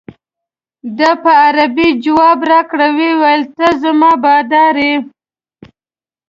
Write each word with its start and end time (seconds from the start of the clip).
ده 0.97 1.09
په 1.23 1.31
عربي 1.45 1.89
جواب 2.03 2.39
راکړ 2.51 2.79
ویل 2.97 3.43
ته 3.57 3.67
زما 3.83 4.11
بادار 4.23 4.75
یې. 4.85 4.95